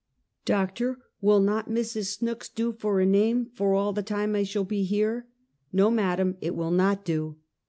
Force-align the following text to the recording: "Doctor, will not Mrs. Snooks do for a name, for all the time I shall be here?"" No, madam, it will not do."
"Doctor, 0.45 0.97
will 1.21 1.39
not 1.39 1.69
Mrs. 1.69 2.17
Snooks 2.17 2.49
do 2.49 2.71
for 2.71 2.99
a 3.01 3.05
name, 3.05 3.51
for 3.53 3.75
all 3.75 3.93
the 3.93 4.01
time 4.01 4.35
I 4.35 4.41
shall 4.41 4.63
be 4.63 4.81
here?"" 4.83 5.27
No, 5.71 5.91
madam, 5.91 6.37
it 6.41 6.55
will 6.55 6.71
not 6.71 7.05
do." 7.05 7.35